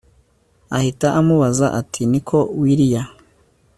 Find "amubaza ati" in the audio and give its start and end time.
1.19-2.01